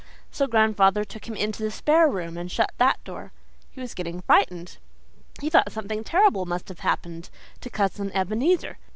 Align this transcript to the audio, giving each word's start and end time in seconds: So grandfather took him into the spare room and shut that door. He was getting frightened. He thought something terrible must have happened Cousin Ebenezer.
So 0.31 0.47
grandfather 0.47 1.03
took 1.05 1.27
him 1.27 1.35
into 1.35 1.61
the 1.61 1.69
spare 1.69 2.09
room 2.09 2.35
and 2.35 2.51
shut 2.51 2.71
that 2.79 3.03
door. 3.03 3.31
He 3.69 3.79
was 3.79 3.93
getting 3.93 4.19
frightened. 4.21 4.79
He 5.39 5.47
thought 5.51 5.71
something 5.71 6.03
terrible 6.03 6.47
must 6.47 6.69
have 6.69 6.79
happened 6.79 7.29
Cousin 7.71 8.11
Ebenezer. 8.15 8.79